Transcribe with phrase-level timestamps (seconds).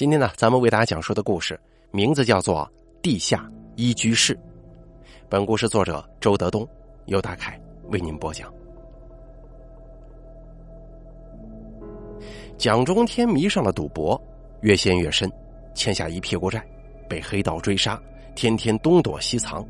[0.00, 2.66] 今天呢，咱们为大家讲述的故事名字叫做
[3.02, 4.34] 《地下一居室》。
[5.28, 6.66] 本故事作者周德东，
[7.04, 8.50] 由大凯为您播讲。
[12.56, 14.18] 蒋中天迷上了赌博，
[14.62, 15.30] 越陷越深，
[15.74, 16.66] 欠下一屁股债，
[17.06, 18.02] 被黑道追杀，
[18.34, 19.62] 天天东躲西藏。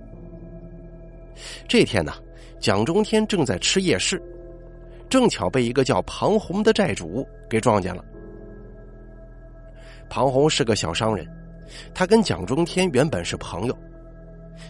[1.66, 2.12] 这天呢，
[2.60, 4.22] 蒋中天正在吃夜市，
[5.08, 8.04] 正巧被一个叫庞红的债主给撞见了。
[10.10, 11.26] 庞红是个小商人，
[11.94, 13.78] 他跟蒋中天原本是朋友。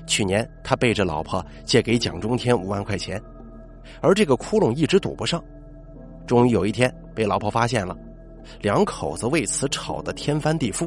[0.07, 3.21] 去年他背着老婆借给蒋中天五万块钱，
[4.03, 5.43] 而这个窟窿一直堵不上，
[6.27, 7.97] 终于有一天被老婆发现了，
[8.61, 10.87] 两口子为此吵得天翻地覆。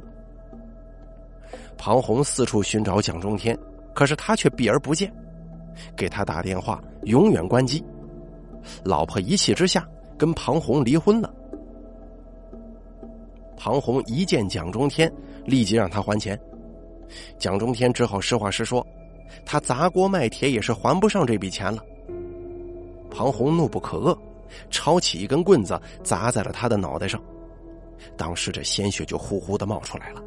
[1.76, 3.58] 庞红四处寻找蒋中天，
[3.94, 5.12] 可是他却避而不见，
[5.98, 7.84] 给他打电话永远关机。
[8.86, 11.34] 老婆一气之下跟庞红离婚了。
[13.64, 15.10] 庞红一见蒋中天，
[15.46, 16.38] 立即让他还钱。
[17.40, 18.86] 蒋中天只好实话实说，
[19.46, 21.82] 他砸锅卖铁也是还不上这笔钱了。
[23.10, 24.18] 庞红怒不可遏，
[24.70, 27.24] 抄起一根棍子砸在了他的脑袋上，
[28.18, 30.22] 当时这鲜血就呼呼的冒出来了。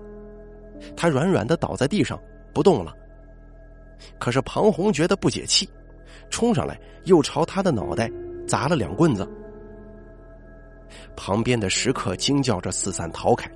[0.97, 2.19] 他软软的倒在地上
[2.55, 2.95] 不动了。
[4.19, 5.69] 可是庞红觉得不解气，
[6.31, 8.11] 冲上来又朝他的脑袋
[8.49, 9.31] 砸了两棍子。
[11.17, 13.51] 旁边的食客惊叫着四散逃开。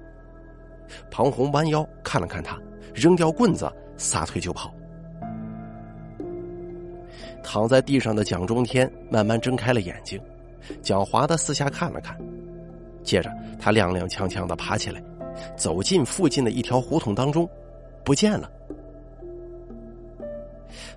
[1.11, 2.59] 庞红弯腰看了看他，
[2.95, 4.75] 扔掉棍子，撒腿就跑。
[7.43, 10.21] 躺在地上的蒋中天慢慢睁开了眼睛，
[10.83, 12.17] 狡猾的四下看了看，
[13.03, 15.03] 接着他踉踉跄跄的爬起来，
[15.57, 17.49] 走进附近的一条胡同当中，
[18.05, 18.51] 不见了。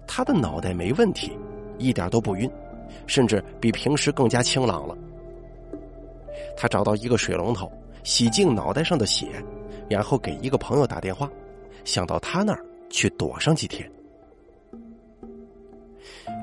[0.06, 1.32] 他的脑袋没问题，
[1.78, 2.50] 一点都不晕，
[3.08, 4.98] 甚至比平时更加清朗了。
[6.56, 7.72] 他找到一个水龙头，
[8.04, 9.28] 洗净脑袋上的血，
[9.90, 11.30] 然后给一个朋友打电话，
[11.84, 13.90] 想到他那儿去躲上几天。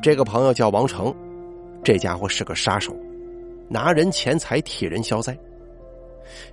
[0.03, 1.15] 这个朋友叫王成，
[1.83, 2.95] 这家伙是个杀手，
[3.69, 5.37] 拿人钱财替人消灾。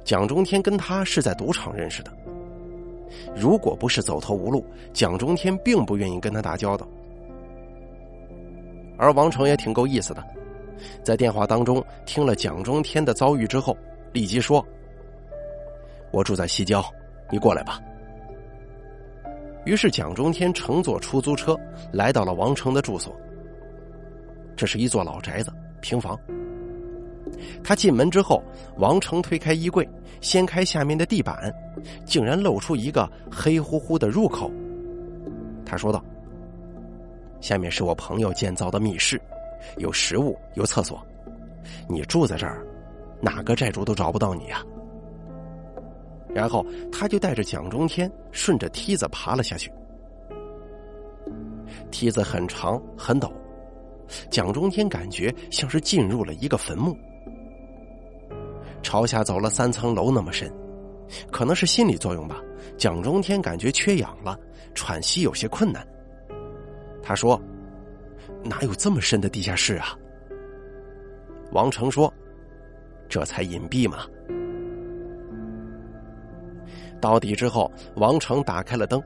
[0.04, 2.12] 蒋中天跟他是在赌场认识的，
[3.36, 6.88] 如果不是走投无路，蒋中天并不愿意跟他打交道。
[8.98, 10.24] 而王成也挺够意思的。
[11.04, 13.78] 在电话当中听了蒋中天的遭遇之后，
[14.14, 14.66] 立即说
[16.12, 16.84] ：“我住在西郊，
[17.32, 17.80] 你过来吧。”
[19.66, 21.60] 于是蒋中天乘坐出租车
[21.92, 23.14] 来到了王成的住所。
[24.56, 25.52] 这是一座老宅子，
[25.82, 26.18] 平房。
[27.64, 28.42] 他进门之后，
[28.78, 29.88] 王成推开衣柜，
[30.22, 31.54] 掀开下面的地板，
[32.06, 34.50] 竟然露出一个黑乎乎的入口。
[35.66, 36.04] 他说道
[37.42, 39.22] ：“下面是我朋友建造的密室。”
[39.78, 41.06] 有食物，有厕所，
[41.88, 42.66] 你住在这儿，
[43.22, 44.64] 哪个债主都找不到你呀。
[46.34, 49.72] 然后他就带着蒋中天顺着梯子爬了下去。
[51.90, 53.32] 梯子很长很陡，
[54.30, 56.96] 蒋中天感觉像是进入了一个坟墓。
[58.84, 60.52] 朝下走了三层楼那么深，
[61.32, 62.42] 可能是心理作用吧。
[62.78, 64.38] 蒋中天感觉缺氧了，
[64.76, 65.86] 喘息有些困难。
[67.02, 67.42] 他说。
[68.44, 69.98] 哪有这么深的地下室啊？
[71.52, 72.14] 王成说
[73.10, 74.06] ：“这才隐蔽嘛。”
[77.00, 79.02] 到底之后，王成打开了灯。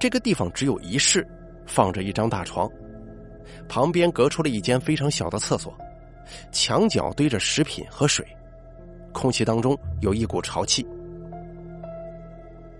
[0.00, 1.26] 这个地方只有一室，
[1.66, 2.70] 放着一张大床，
[3.68, 5.76] 旁边隔出了一间非常小的厕所，
[6.50, 8.26] 墙角堆着食品和水，
[9.12, 10.86] 空气当中有一股潮气。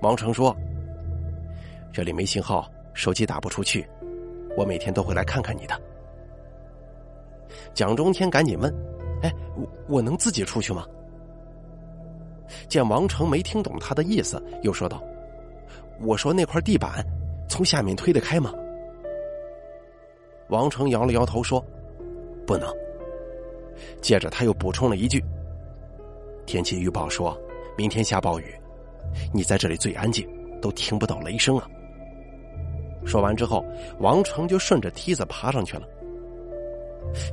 [0.01, 0.57] 王成说
[1.93, 3.87] ：“这里没信号，手机打不出去。”
[4.59, 5.81] 我每天都会来看看你的。
[7.73, 8.75] 蒋中天赶紧问
[9.23, 10.85] ：“哎，我我能自己出去吗？”
[12.69, 15.01] 见王成没听懂他的意思，又说道
[16.03, 17.07] ：“我说那块地板
[17.49, 18.53] 从下面推得开吗？”
[20.51, 21.65] 王成摇了摇头说
[22.45, 22.69] ：“不能。”
[24.03, 25.23] 接着他又补充了一句
[26.47, 27.39] ：“天气预报说
[27.77, 28.53] 明天下暴雨，
[29.33, 30.29] 你在这里最安静，
[30.61, 31.71] 都听不到雷声啊。”
[33.09, 33.65] 说完之后，
[34.01, 35.89] 王成就顺着梯子爬上去了。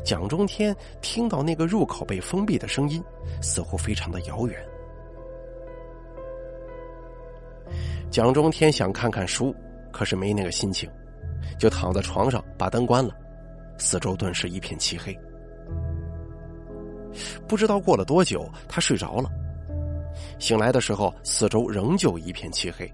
[0.05, 3.03] 蒋中天听到那个入口被封闭的声音，
[3.41, 4.57] 似乎非常的遥远。
[8.09, 9.53] 蒋中天想看看书，
[9.91, 10.89] 可是没那个心情，
[11.59, 13.13] 就躺在床上把灯关了，
[13.77, 15.13] 四周顿时一片漆黑。
[17.45, 19.29] 不知道过了多久，他睡着了，
[20.39, 22.89] 醒来的时候，四周仍旧一片漆黑。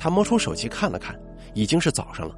[0.00, 1.14] 他摸出手机看了看，
[1.52, 2.34] 已经是早上了。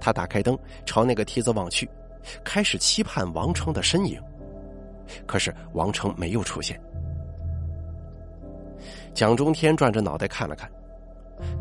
[0.00, 1.86] 他打开灯，朝那个梯子望去，
[2.42, 4.18] 开始期盼王成的身影。
[5.26, 6.80] 可是王成没有出现。
[9.12, 10.70] 蒋中天转着脑袋看了看，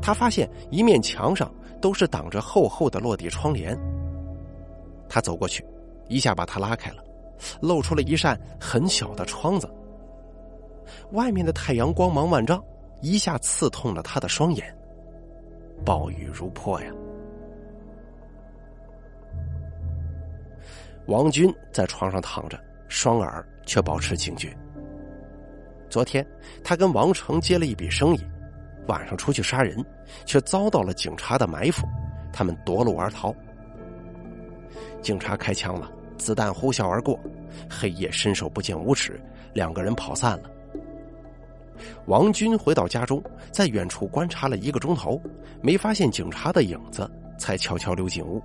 [0.01, 3.77] 他发现一面墙上都是挡着厚厚的落地窗帘。
[5.09, 5.65] 他走过去，
[6.07, 7.03] 一下把它拉开了，
[7.59, 9.69] 露出了一扇很小的窗子。
[11.11, 12.63] 外面的太阳光芒万丈，
[13.01, 14.75] 一下刺痛了他的双眼。
[15.83, 16.87] 暴雨如泼呀！
[21.07, 24.55] 王军在床上躺着，双耳却保持警觉。
[25.89, 26.25] 昨天
[26.63, 28.25] 他跟王成接了一笔生意，
[28.87, 29.85] 晚上出去杀人，
[30.25, 31.85] 却遭到了警察的埋伏，
[32.33, 33.33] 他们夺路而逃。
[35.01, 37.19] 警察开枪了，子弹呼啸而过，
[37.69, 39.21] 黑夜伸手不见五指，
[39.53, 40.49] 两个人跑散了。
[42.05, 45.21] 王军回到家中，在远处观察了一个钟头，
[45.61, 48.41] 没发现警察的影子，才悄悄溜进屋。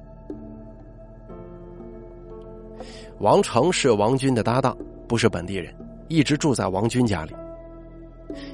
[3.19, 5.75] 王成是王军的搭档，不是本地人，
[6.09, 7.35] 一直住在王军家里。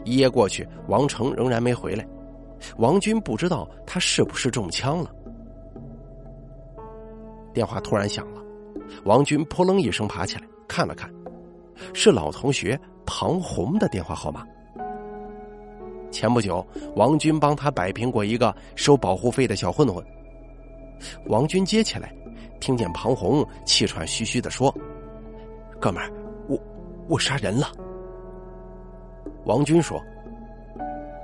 [0.05, 2.07] 一夜过去，王成仍然没回来，
[2.79, 5.11] 王军不知道他是不是中枪了。
[7.55, 8.43] 电话突然响了，
[9.05, 11.11] 王军扑棱一声爬起来，看了看，
[11.95, 14.45] 是老同学庞红的电话号码。
[16.11, 20.05] 前不久，王军帮他摆平过一个收保护费的小混混。
[21.27, 22.13] 王军接起来。
[22.59, 24.75] 听见庞红气喘吁吁的说
[25.79, 26.11] ：“哥们儿，
[26.49, 26.59] 我
[27.07, 27.71] 我杀人了。”
[29.45, 30.03] 王军说：“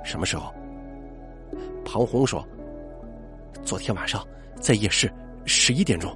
[0.05, 0.53] 什么时候？”
[1.83, 2.47] 庞红说
[3.65, 4.25] ：“昨天晚上
[4.61, 5.11] 在夜市
[5.43, 6.15] 十一点钟。”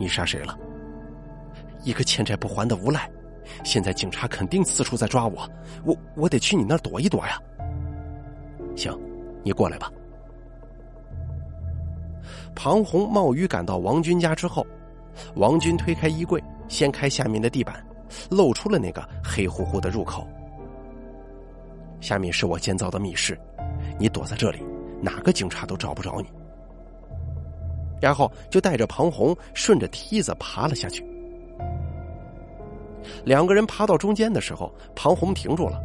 [0.00, 0.58] 你杀谁了？
[1.84, 3.08] 一个欠债不还的无赖，
[3.64, 5.48] 现在警察肯定四处在抓我，
[5.84, 7.40] 我我得去你那儿躲一躲呀。
[8.76, 8.98] 行，
[9.42, 9.90] 你过来吧。
[12.54, 14.66] 庞红冒雨赶到王军家之后，
[15.34, 17.84] 王军推开衣柜，掀开下面的地板，
[18.30, 20.26] 露出了那个黑乎乎的入口。
[22.00, 23.38] 下面是我建造的密室，
[23.98, 24.62] 你躲在这里，
[25.00, 26.28] 哪个警察都找不着你。
[28.00, 31.02] 然后就带着庞红顺着梯子爬了下去。
[33.24, 35.80] 两个人爬到中间的时候，庞红停住了。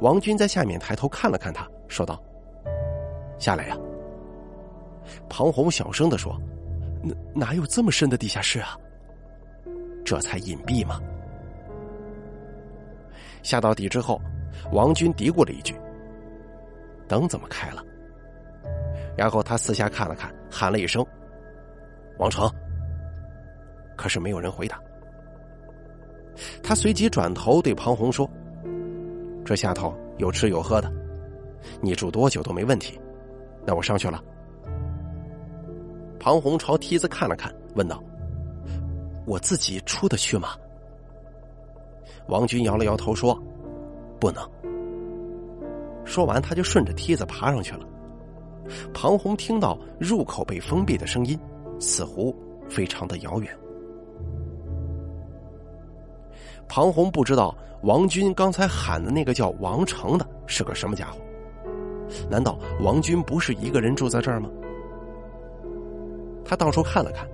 [0.00, 2.22] 王军在下面抬头看了看他，说道
[3.38, 3.76] ：“下来呀。”
[5.28, 6.40] 庞红小声的说
[7.02, 8.76] ：“哪哪有这么深的地下室啊？
[10.04, 11.00] 这才隐蔽嘛。”
[13.42, 14.20] 下到底之后，
[14.70, 15.74] 王军嘀咕了一句
[17.08, 17.82] ：“灯怎么开了？”
[19.18, 21.04] 然后他四下看了看，喊了一声
[22.18, 22.48] ：“王成。”
[23.98, 24.80] 可是没有人回答。
[26.62, 28.28] 他随即转头对庞红说
[29.44, 30.92] ：“这下头有吃有喝的，
[31.80, 32.98] 你住多久都没问题。
[33.66, 34.22] 那我上去了。”
[36.18, 38.02] 庞红朝梯子看了看，问道
[39.26, 40.50] ：“我自己出得去吗？”
[42.28, 43.36] 王军摇了摇头说
[44.20, 44.42] ：“不能。”
[46.04, 47.86] 说完，他就顺着梯子爬上去了。
[48.94, 51.38] 庞红听到入口被封闭的声音，
[51.80, 52.34] 似乎
[52.68, 53.56] 非常的遥远。
[56.74, 61.18] 庞红不知道王军刚才喊的那个叫王成的是个什么家伙？
[62.30, 64.48] 难道王军不是一个人住在这儿吗？
[66.46, 67.28] 他到处看了看，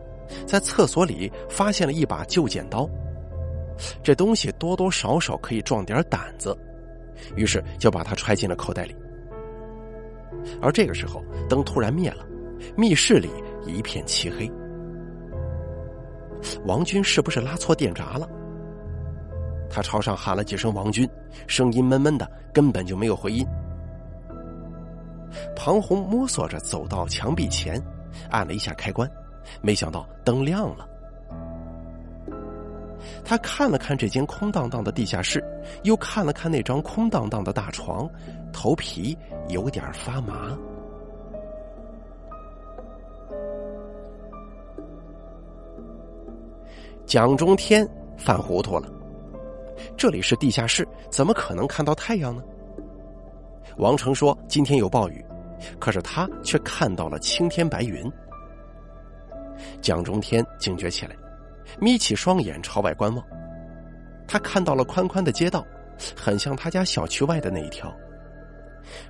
[0.44, 2.90] 在厕所里发现了一把旧剪刀，
[4.02, 6.52] 这东西多多少少可以壮点胆子，
[7.37, 8.97] 于是就把它揣进了口袋里。
[10.61, 12.26] 而这个时候，灯突然灭了，
[12.76, 13.30] 密室里
[13.64, 14.50] 一片漆黑。
[16.64, 18.28] 王军是不是拉错电闸了？
[19.70, 21.08] 他朝上喊了几声“王军”，
[21.46, 23.46] 声音闷闷的，根本就没有回音。
[25.54, 27.82] 庞红摸索着走到墙壁前。
[28.30, 29.08] 按了一下开关，
[29.60, 30.88] 没想到灯亮了。
[33.25, 35.44] 他看了看这间空荡荡的地下室，
[35.84, 38.10] 又看了看那张空荡荡的大床，
[38.52, 39.16] 头皮
[39.48, 40.56] 有点发麻。
[47.06, 48.90] 蒋中天犯糊涂了，
[49.97, 52.42] 这里是地下室，怎么可能看到太阳呢？
[53.76, 55.25] 王成说今天有暴雨。
[55.80, 58.08] 可是他却看到了青天白云。
[59.80, 61.16] 蒋中天警觉起来，
[61.80, 63.25] 眯起双眼朝外观望。
[64.28, 65.66] 他看到了宽宽的街道，
[66.16, 67.92] 很像他家小区外的那一条。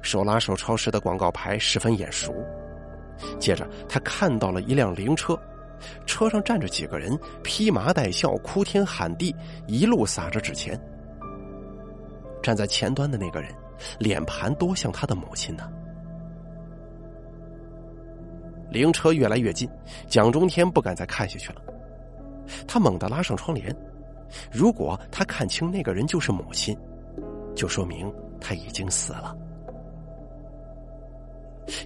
[0.00, 2.34] 手拉手超市的广告牌十分眼熟。
[3.38, 5.38] 接着他看到了一辆灵车，
[6.06, 9.34] 车上站着几个人，披麻戴孝，哭天喊地，
[9.66, 10.78] 一路撒着纸钱。
[12.42, 13.52] 站在前端的那个人，
[13.98, 15.70] 脸盘多像他的母亲呢。
[18.70, 19.68] 灵车越来越近，
[20.06, 21.62] 蒋中天不敢再看下去了。
[22.66, 23.74] 他猛地拉上窗帘，
[24.52, 26.76] 如果他看清那个人就是母亲，
[27.54, 29.36] 就说明他已经死了。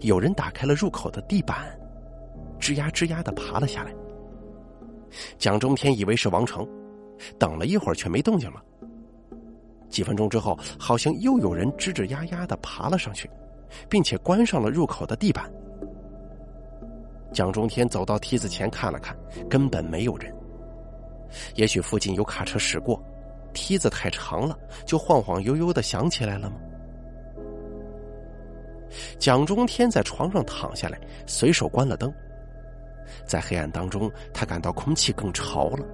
[0.01, 1.77] 有人打开了入口的地板，
[2.63, 3.93] 吱呀吱呀的爬了下来。
[5.37, 6.67] 蒋中天以为是王成，
[7.37, 8.63] 等了一会儿却没动静了。
[9.91, 13.29] 几分钟之后，好像又有人吱吱呀呀的爬了上去，
[13.89, 15.53] 并且关上了入口的地板。
[17.33, 19.17] 蒋中天走到梯子前看了看，
[19.51, 20.33] 根本没有人。
[21.57, 23.03] 也许附近有卡车驶过，
[23.53, 26.57] 梯子太长了，就晃晃悠悠的想起来了吗？
[29.19, 32.13] 蒋中天在床上躺下来，随手关了灯。
[33.25, 35.87] 在黑暗当中，他感到空气更潮了。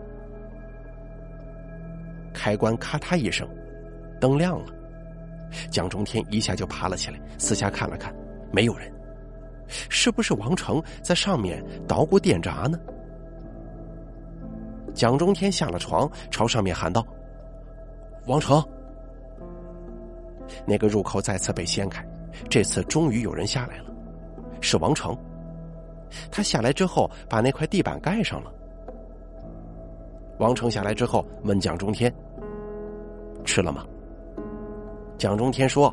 [2.32, 3.48] 开关咔嗒一声，
[4.20, 4.66] 灯亮了。
[5.70, 8.14] 蒋中天一下就爬了起来，四下看了看，
[8.52, 8.92] 没有人。
[9.88, 12.78] 是不是王成在上面捣鼓电闸呢？
[14.94, 17.06] 蒋中天下了床，朝上面喊道
[18.26, 18.62] ：“王成！”
[20.66, 22.06] 那个入口再次被掀开，
[22.48, 23.92] 这次终于有人下来了，
[24.60, 25.16] 是王成。
[26.30, 28.52] 他下来之后，把那块地板盖上了。
[30.38, 32.12] 王成下来之后，问蒋中天
[33.44, 33.84] ：“吃了吗？”
[35.18, 35.92] 蒋中天说：“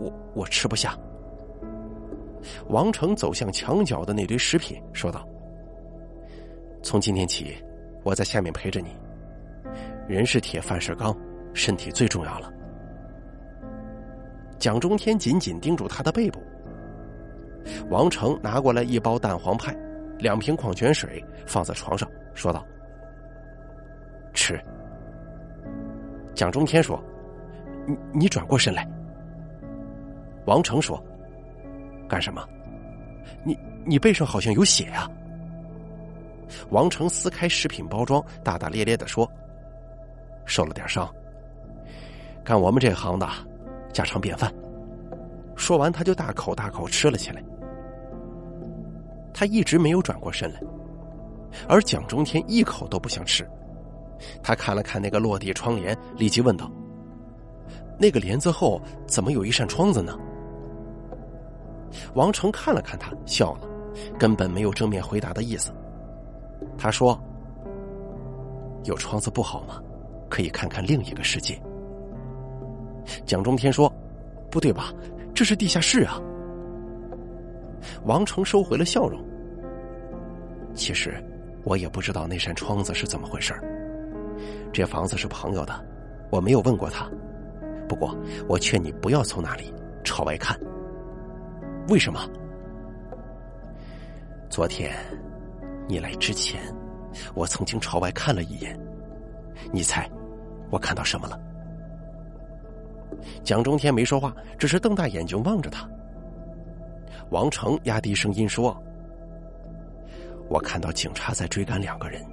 [0.00, 0.98] 我我吃不下。”
[2.70, 5.24] 王成走向墙角的那堆食品，说道
[6.82, 7.54] ：“从今天起，
[8.02, 8.88] 我在下面陪着你。
[10.08, 11.16] 人是铁，饭是钢，
[11.54, 12.52] 身体最重要了。”
[14.58, 16.42] 蒋中天紧紧盯住他的背部。
[17.90, 19.76] 王成拿过来一包蛋黄派，
[20.18, 22.64] 两瓶矿泉水放在床上，说道
[24.34, 24.60] ：“吃。”
[26.34, 27.02] 蒋中天说
[27.86, 28.88] ：“你你转过身来。”
[30.46, 31.02] 王成说。
[32.08, 32.46] 干什么？
[33.42, 35.10] 你你背上好像有血啊！
[36.68, 39.26] 王成撕开食品包装，大大咧咧的说
[40.44, 41.10] ：“受了点伤。
[42.44, 43.26] 干我们这行的，
[43.94, 44.52] 家常便饭。”
[45.56, 47.42] 说完，他就大口大口吃了起来。
[49.34, 50.60] 他一直没有转过身来，
[51.68, 53.48] 而蒋中天一口都不想吃。
[54.42, 56.70] 他看了看那个落地窗帘，立即问道
[57.98, 60.16] ：“那个帘子后怎么有一扇窗子呢？”
[62.14, 63.60] 王成看了看他，笑了，
[64.18, 65.72] 根本没有正面回答的意思。
[66.78, 67.18] 他说
[68.84, 69.82] ：“有窗子不好吗？
[70.28, 71.60] 可以看看另一个世界。”
[73.26, 73.92] 蒋中天说
[74.50, 74.92] ：“不对吧？
[75.42, 76.22] 这是地下室啊。”
[78.06, 79.20] 王成收回了笑容。
[80.72, 81.20] 其实，
[81.64, 83.52] 我也不知道那扇窗子是怎么回事
[84.72, 85.84] 这房子是朋友的，
[86.30, 87.10] 我没有问过他。
[87.88, 88.16] 不过，
[88.48, 90.56] 我劝你不要从那里朝外看。
[91.88, 92.20] 为什么？
[94.48, 94.96] 昨天
[95.88, 96.62] 你来之前，
[97.34, 98.78] 我曾经朝外看了一眼。
[99.72, 100.08] 你猜，
[100.70, 101.36] 我看到什么了？
[103.44, 105.88] 蒋中天没说话，只是瞪大眼睛望着他。
[107.30, 108.76] 王成压低声音说
[110.48, 112.24] ：“我看到警察在追赶两个人，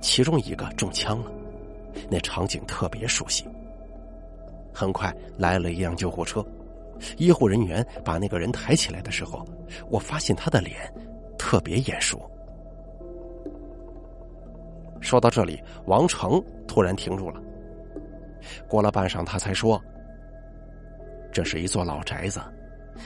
[0.00, 1.30] 其中一个中枪了，
[2.10, 3.46] 那场景特别熟悉。
[4.72, 6.44] 很快来了一辆救护车。”
[7.18, 9.44] 医护人员把那个人抬起来的时候，
[9.90, 10.90] 我发现他的脸
[11.36, 12.18] 特别眼熟。
[15.02, 17.38] 说到这里，王成突然停住了。
[18.66, 19.78] 过了半晌，他才说
[21.36, 22.40] ：“这是一座老宅子，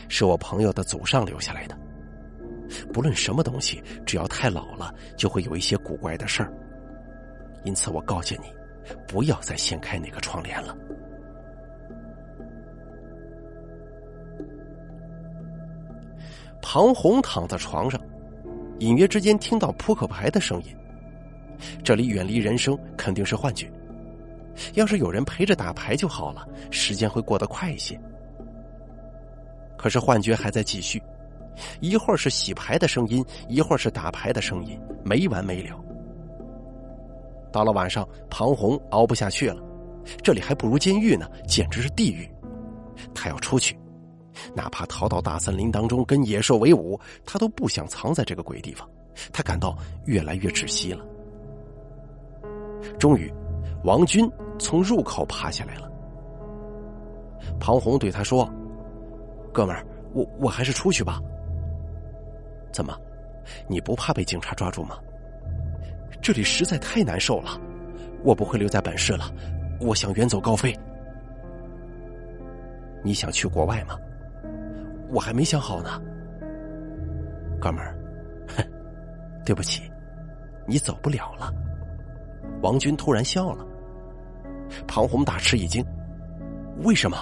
[0.09, 1.77] 是我朋友的祖上留下来的。
[2.93, 6.53] 不论什么东西，只要太老了，就会有一些古怪的事儿。
[7.65, 8.47] 因此，我告诫你，
[9.09, 10.79] 不要再掀开那个窗帘了。”
[16.63, 18.01] 庞红躺在床上，
[18.79, 20.73] 隐约之间听到扑克牌的声音。
[21.83, 23.69] 这里远离人声，肯定是幻觉。
[24.75, 28.01] 要是有人陪着打牌就好了，时间会过得快一些。
[29.81, 31.03] 可是幻觉还在继续，
[31.81, 35.75] 一会儿是洗牌的声音，一会儿是打牌的声音，没完没了。
[37.51, 39.57] 到了晚上，庞红熬不下去了，
[40.23, 42.31] 这里还不如监狱呢，简直是地狱。
[43.15, 43.75] 他要出去。
[44.55, 48.87] 哪怕逃到大森林当中跟野兽为伍，他都不想藏在这个鬼地方。
[49.33, 51.03] 他感到越来越窒息了。
[52.99, 53.33] 终于，
[53.83, 55.91] 王军从入口爬下来了。
[57.59, 58.47] 庞红对他说
[59.53, 61.21] ：“哥们儿，我我还是出去吧。
[62.73, 62.97] 怎么，
[63.69, 64.97] 你不怕被警察抓住吗？
[66.23, 67.61] 这里实在太难受了，
[68.23, 69.25] 我不会留在本市了。
[69.81, 70.77] 我想远走高飞。
[73.03, 73.97] 你想去国外吗？”
[75.13, 76.01] 我还没想好呢，
[77.61, 77.99] 哥们儿，
[78.57, 78.63] 哼，
[79.45, 79.91] 对不起，
[80.69, 81.53] 你走不了了。
[82.63, 83.67] 王军突然笑了，
[84.87, 85.85] 庞红大吃一惊
[86.85, 87.17] ：“为什么？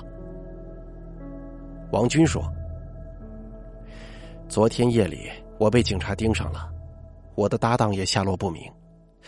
[1.90, 2.42] 王军说
[4.46, 6.70] ：“昨天夜里我被警察盯上了，
[7.34, 8.70] 我的搭档也下落不明，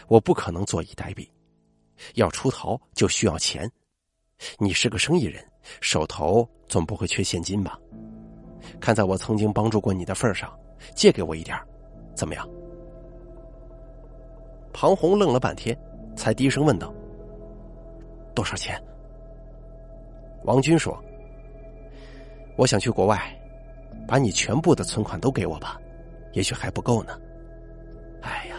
[0.09, 1.27] 我不可能坐以待毙。
[2.17, 3.71] 要出逃就需要钱，
[4.59, 5.43] 你是个生意人，
[5.81, 7.79] 手头总不会缺现金吧？
[8.79, 10.55] 看在我曾经帮助过你的份上，
[10.95, 11.59] 借给我一点，
[12.15, 12.47] 怎么样？”
[14.71, 15.75] 庞红愣了半天，
[16.15, 16.93] 才低声问道
[18.37, 18.79] ：“多少钱？”
[20.45, 21.03] 王军说。
[22.61, 23.19] 我想去国外，
[24.07, 25.81] 把你全部的存款都给我吧，
[26.35, 27.19] 也许还不够呢。
[28.21, 28.57] 哎呀，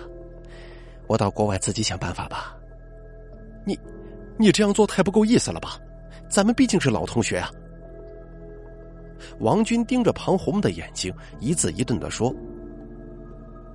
[1.05, 2.57] 我到国外自己想办法吧。
[3.63, 3.79] 你，
[4.39, 5.79] 你这样做太不够意思了吧？
[6.27, 7.51] 咱们毕竟是老同学啊。
[9.37, 12.33] 王军盯着庞红的眼睛，一字一顿的说：“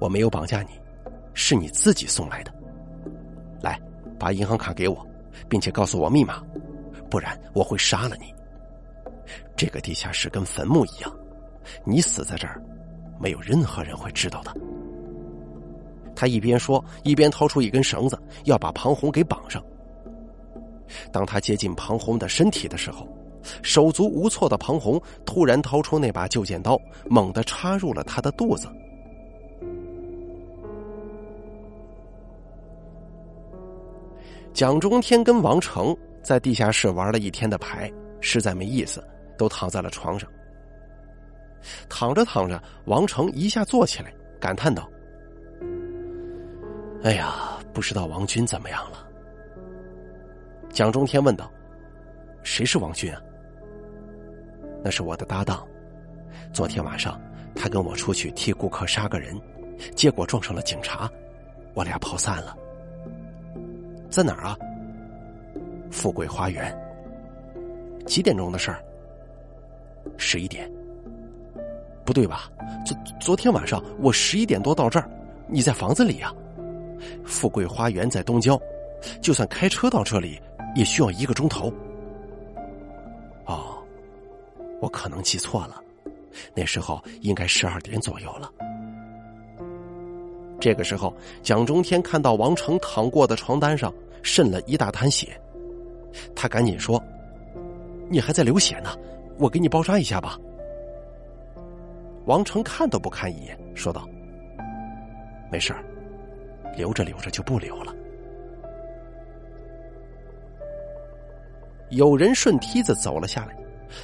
[0.00, 0.71] 我没有绑架你，
[1.35, 2.52] 是你自己送来的。
[3.61, 3.80] 来，
[4.18, 5.06] 把银行卡给我，
[5.49, 6.42] 并且告诉我密码，
[7.09, 8.35] 不然我会杀了你。”
[9.56, 11.12] 这个地下室跟坟墓一样，
[11.84, 12.62] 你死在这儿，
[13.18, 14.54] 没有任何人会知道的。
[16.14, 19.62] 他一边说，一边掏出一根绳子，要把庞红给绑上。
[21.10, 23.08] 当他接近庞红的身体的时候，
[23.62, 28.68] 手足无措的庞红突然掏出那把旧剪刀，猛地插入了他的肚子。
[34.52, 39.02] 蒋中天跟王成在地下室玩了一天的牌，实在没意思。
[39.36, 40.28] 都躺在了床上，
[41.88, 44.88] 躺着躺着，王成一下坐起来，感叹道
[47.02, 49.06] ：“哎呀，不知道王军怎么样了。”
[50.70, 51.50] 蒋中天问道
[52.42, 53.20] ：“谁是王军啊
[54.84, 55.66] ？”“那是我的搭档，
[56.52, 57.20] 昨天晚上
[57.54, 59.40] 他跟我出去替顾客杀个人，
[59.94, 61.10] 结果撞上了警察，
[61.74, 62.56] 我俩跑散了。
[64.10, 64.56] 在哪儿啊？
[65.90, 66.76] 富贵花园。
[68.06, 68.82] 几点钟的事儿？”
[70.16, 70.71] 十一点，
[72.04, 72.50] 不对吧？
[72.84, 75.10] 昨昨天晚上我十一点多到这儿，
[75.49, 76.32] 你在房子里呀？
[77.25, 78.60] 富贵花园在东郊，
[79.21, 80.40] 就算开车到这里
[80.75, 81.73] 也需要一个钟头。
[83.45, 83.76] 哦，
[84.80, 85.80] 我可能记错了，
[86.54, 88.50] 那时候应该十二点左右了。
[90.58, 93.92] 这个时候，蒋中天看到王成躺过的床单上
[94.23, 95.38] 渗了一大滩血，
[96.34, 97.00] 他赶紧说
[98.08, 98.97] ：“你还在流血呢。”
[99.38, 100.38] 我给你包扎一下吧。
[102.25, 104.08] 王成看都不看一眼，说道
[105.50, 105.84] ：“没事儿，
[106.76, 107.94] 留着留着就不留了。”
[111.90, 113.56] 有人顺梯子走了下来，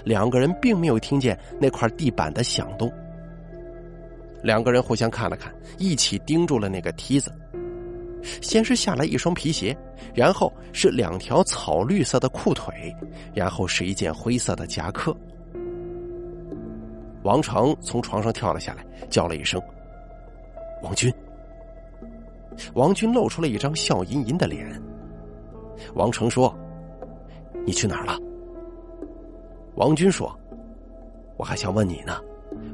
[0.05, 2.93] 两个人并没有听见那块地板的响动。
[4.41, 7.33] 两个人互相看了看，一起盯住了那个梯子。
[8.41, 9.77] 先是下来一双皮鞋，
[10.15, 12.95] 然后是两条草绿色的裤腿，
[13.35, 15.17] 然后是一件灰色的夹克。
[17.23, 19.61] 王成从床上跳了下来，叫了一声
[20.83, 21.13] ：“王军。”
[22.75, 24.81] 王军露出了一张笑吟吟的脸。
[25.95, 26.57] 王成说
[27.65, 28.19] ：“你去哪儿了？”
[29.77, 30.37] 王军说
[31.39, 32.21] ：“我还想问你呢，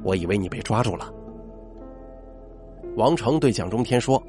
[0.03, 1.13] 我以为你被抓住了。”
[2.97, 4.23] 王成对蒋中天说。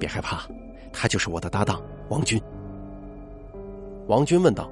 [0.00, 0.48] 别害怕，
[0.92, 2.42] 他就是我的搭档王军。
[4.08, 4.68] 王军问道：“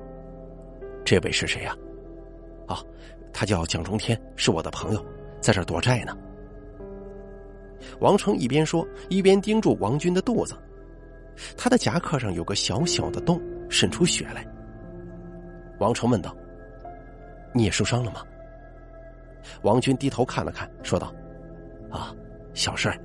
[1.04, 1.76] 这位是谁呀
[2.66, 2.82] ？”“啊，
[3.32, 5.04] 他叫蒋中天，是我的朋友，
[5.40, 6.16] 在这躲债呢。”
[8.00, 10.56] 王成一边说，一边盯住王军的肚子，
[11.56, 14.44] 他的夹克上有个小小的洞，渗出血来。
[15.78, 16.34] 王成问道
[17.54, 18.22] ：“你也受伤了吗？”
[19.62, 21.14] 王军低头看了看，说道
[21.90, 22.12] ：“啊，
[22.54, 22.98] 小事儿。”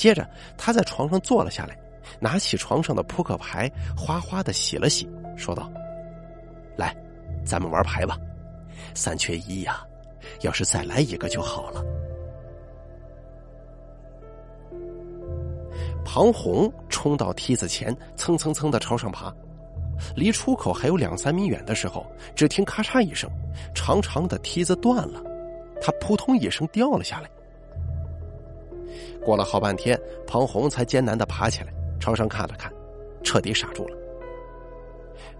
[0.00, 1.78] 接着，他在床上坐了下来，
[2.18, 5.70] 拿起床上的扑克牌，哗哗的洗了洗，说道
[6.74, 6.96] ：“来，
[7.44, 8.18] 咱们玩牌吧，
[8.94, 9.86] 三缺一呀，
[10.40, 11.84] 要是再来一个就好了。”
[16.02, 19.30] 庞红冲到梯子前，蹭蹭蹭的朝上爬，
[20.16, 23.30] 离出口还有两三米远的时候，只听咔嚓一声，
[23.74, 25.22] 长长的梯子断了，
[25.78, 27.28] 他扑通一声掉了下来。
[29.24, 32.72] 过了好半天，庞红才艰难的爬起来，朝上看了看，
[33.22, 33.96] 彻底傻住了。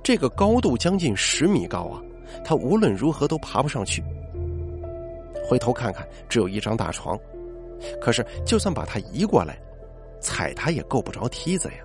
[0.02, 2.00] 这个高度将近十米高啊，
[2.44, 4.02] 他无论如何都爬不上去。
[5.48, 7.18] 回头看看，只有一张大床，
[8.00, 9.58] 可是就算把他移过来，
[10.20, 11.76] 踩他也够不着梯子呀。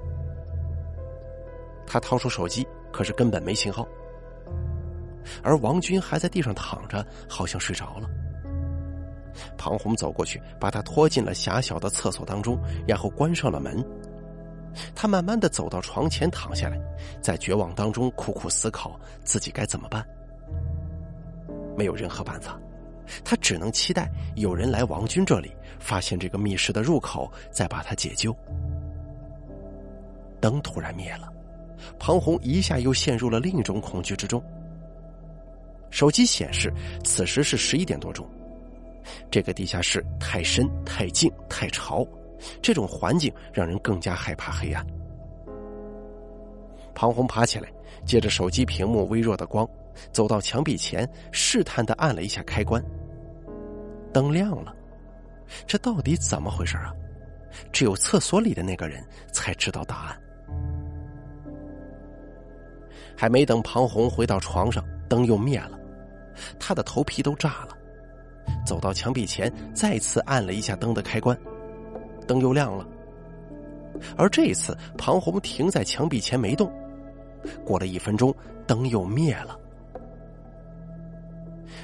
[1.88, 3.88] 他掏出手机，可是根本没信号。
[5.42, 8.10] 而王军还在地上躺着，好像睡着了。
[9.58, 13.84] 庞红走过去，把他拖进了狭小的厕所当中，然后关上了门。
[14.94, 16.78] 他慢慢的走到床前躺下来，
[17.22, 20.06] 在绝望当中苦苦思考自己该怎么办。
[21.78, 22.60] 没有任何办法，
[23.24, 28.36] 他只能期待有人来王军这里，发现这个密室的入口，再把他解救。
[30.42, 31.32] 灯突然灭了，
[31.98, 34.44] 庞红一下又陷入了另一种恐惧之中。
[35.90, 38.28] 手机显示此时是十一点多钟，
[39.30, 42.06] 这个地下室太深、太静、太潮，
[42.62, 44.86] 这种环境让人更加害怕黑暗。
[46.94, 47.72] 庞红爬起来，
[48.06, 49.68] 借着手机屏幕微弱的光。
[50.12, 52.84] 走到墙壁前，试探的按了一下开关，
[54.12, 54.76] 灯亮了。
[55.66, 56.94] 这到底怎么回事啊？
[57.72, 60.22] 只有厕所里的那个人才知道答案。
[63.16, 65.80] 还没等庞红回到床上，灯又灭了，
[66.60, 67.75] 他的头皮都炸了。
[68.66, 71.38] 走到墙壁前，再次按了一下灯的开关，
[72.28, 72.86] 灯又亮了。
[74.18, 76.72] 而这一次，庞红停在墙壁前没动。
[77.64, 78.34] 过了一分钟，
[78.66, 79.58] 灯又灭了。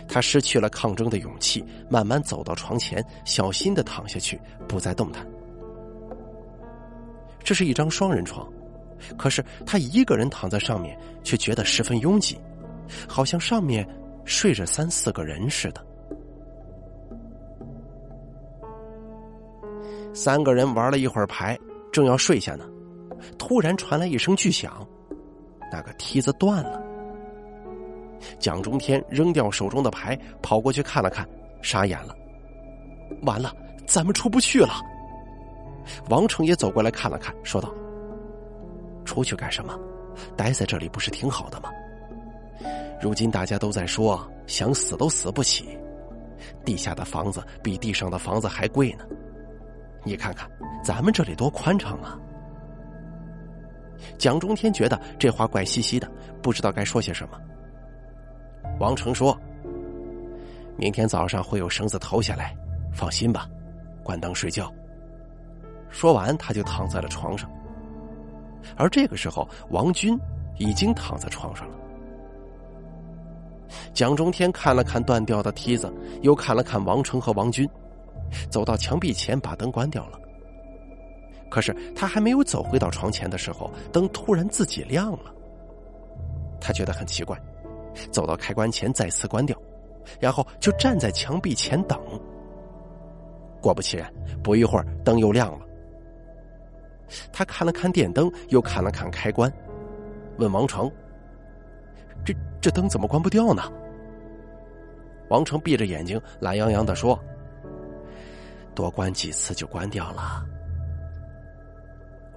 [0.08, 5.26] 他失去了抗争的勇气，慢慢走到床前，小心的躺下去，不再动弹。
[7.44, 8.52] 这是一张双人床，
[9.18, 12.38] 可是他一个人躺在上面，却觉得十分拥挤，
[13.08, 13.88] 好像上面
[14.26, 15.86] 睡着三四个人似的。
[20.14, 21.58] 三个人玩了一会儿牌，
[21.92, 22.66] 正要睡下呢，
[23.38, 24.86] 突然传来一声巨响，
[25.72, 26.82] 那个梯子断了。
[28.40, 31.28] 蒋中天扔掉手中的牌，跑过去看了看，
[31.62, 32.16] 傻眼了。
[33.24, 33.54] 完了，
[33.88, 34.82] 咱们出不去了。
[36.10, 37.74] 王成也走过来看了看，说道
[39.06, 39.78] ：“出去干什么？
[40.36, 41.70] 待在这里不是挺好的吗？
[43.02, 45.78] 如今大家都在说，想死都死不起。
[46.64, 49.06] 地下的房子比地上的房子还贵呢。
[50.04, 50.50] 你看看，
[50.84, 52.18] 咱们这里多宽敞啊。”
[54.18, 56.10] 蒋中天觉得这话怪兮兮的，
[56.42, 57.40] 不知道该说些什么。
[58.80, 59.38] 王成说
[60.76, 62.56] ：“明天早上会有绳子投下来，
[62.94, 63.48] 放心吧，
[64.04, 64.74] 关灯睡觉。”
[65.90, 67.50] 说完，他就躺在了床上。
[68.76, 70.18] 而这个时候，王军
[70.58, 71.76] 已经躺在床上了。
[73.94, 77.70] 蒋中天看了看断掉的梯子，又看了看王成和王军，
[78.50, 80.20] 走到墙壁前，把灯关掉了。
[81.50, 85.34] 可是他还没有走回到床前的时候，灯突然自己亮了。
[86.60, 87.40] 他觉得很奇怪。
[88.10, 89.58] 走到开关前，再次关掉，
[90.18, 92.00] 然后就站在墙壁前等。
[93.62, 94.10] 果不其然，
[94.42, 95.66] 不一会儿灯又亮了。
[97.34, 99.52] 他看了看电灯，又看了看开关，
[100.38, 100.90] 问王成
[102.24, 103.64] ：“这这灯怎么关不掉呢？”
[105.28, 107.20] 王成闭着眼睛，懒洋洋的说
[108.76, 110.46] ：“多关几次就关掉了。”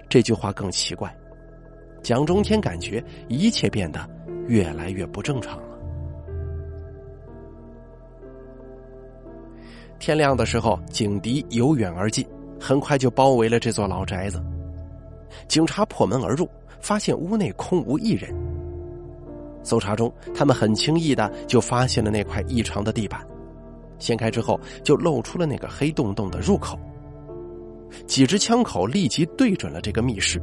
[0.09, 1.15] 这句话更奇怪。
[2.01, 4.09] 蒋中天感觉一切变得。
[4.47, 5.75] 越来越不正常了。
[9.97, 12.23] 天亮的时候，警笛由远而近，
[12.59, 14.39] 很快就包围了这座老宅子。
[15.47, 16.47] 警察破门而入，
[16.79, 18.31] 发现屋内空无一人。
[19.63, 23.25] 搜查中，他们很轻易的就发现了那块异常的地板，
[23.99, 26.79] 掀开之后，就露出了那个黑洞洞的入口。
[28.05, 30.41] 几支枪口立即对准了这个密室。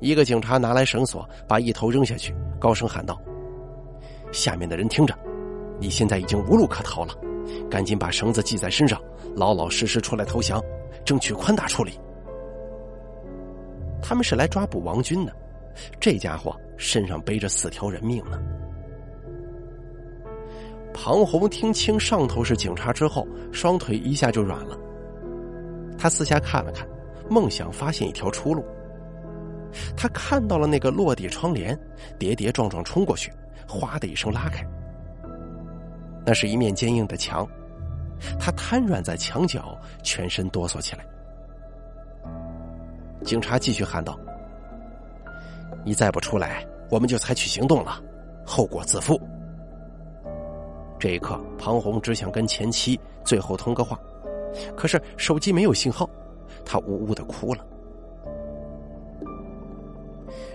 [0.00, 3.20] 一个警察拿来绳索，把一头扔下去，高声喊道
[4.32, 5.16] ：“下面的人听着，
[5.78, 7.14] 你现在已经无路可逃了，
[7.70, 9.00] 赶紧把绳子系在身上，
[9.36, 10.60] 老老实实出来投降，
[11.04, 11.92] 争取宽大处理。”
[14.02, 15.32] 他们是来抓捕王军的，
[16.00, 18.42] 这家伙身上背着四条人命呢。
[20.94, 24.78] 庞红听清上头是警察之后，双腿一下就软了。
[25.98, 26.86] 他四下看了看，
[27.30, 28.64] 梦想发现一条出路。
[29.96, 31.78] 他看到了那个落地窗帘，
[32.18, 33.32] 跌跌撞撞冲过去，
[33.66, 34.66] 哗的一声拉开。
[36.26, 37.48] 那是一面坚硬的墙，
[38.38, 41.04] 他瘫软在墙角，全身哆嗦起来。
[43.24, 44.18] 警察继续喊道
[45.84, 48.00] ：“你再不出来，我们就采取行动了，
[48.44, 49.20] 后果自负。”
[51.02, 53.98] 这一刻，庞红只想跟前妻最后通个话，
[54.76, 56.08] 可是手机没有信号，
[56.64, 57.66] 他呜呜的哭了。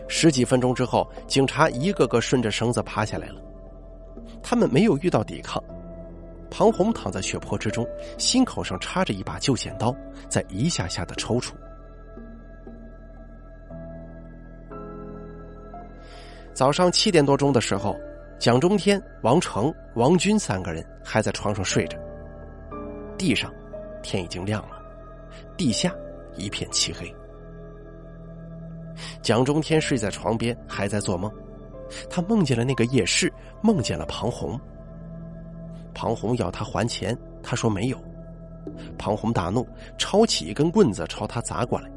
[0.07, 3.41] 十几分钟之后，警察一个个顺着绳子爬下来了。
[4.41, 5.61] 他们没有遇到抵抗。
[6.49, 7.85] 庞红躺在血泊之中，
[8.17, 9.93] 心口上插着一把旧剪刀，
[10.29, 11.51] 在一下下的抽搐。
[16.53, 17.93] 早上七点多钟的时候，
[18.39, 21.97] 蒋中天、王成、王军三个人还在床上睡着。
[23.17, 23.51] 地上，
[24.03, 24.79] 天已经亮了，
[25.57, 25.91] 地下
[26.35, 27.11] 一片漆黑。
[29.23, 31.31] 蒋中天睡在床边，还在做梦。
[32.09, 34.59] 他梦见了那个夜市，梦见了庞红。
[35.95, 37.97] 庞红要他还钱，他说没有。
[38.99, 41.89] 庞红大怒，抄起一根棍子朝他砸过来，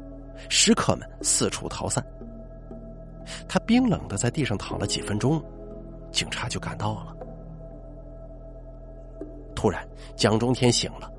[0.49, 2.03] 食客们四处逃散。
[3.47, 5.43] 他冰冷的在地上躺了几分钟，
[6.11, 7.15] 警察就赶到了。
[9.55, 11.11] 突然，蒋中天醒了，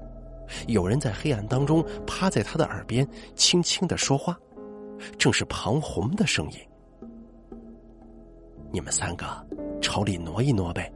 [0.67, 4.37] 有人在黑暗当中趴在他的耳边轻轻的说话，
[5.17, 6.59] 正是庞红的声音。
[8.73, 9.25] 你们三个
[9.81, 10.91] 朝里挪一挪呗，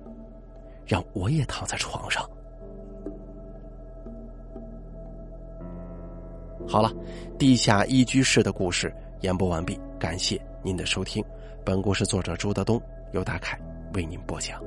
[0.85, 2.29] 让我也躺在床上。
[6.67, 6.93] 好了，
[7.39, 11.25] 地下一居室的故事演播完毕，感谢您的收听。
[11.65, 12.81] 本故事作者朱德东
[13.13, 13.57] 由大凯
[13.97, 14.63] 为您播讲。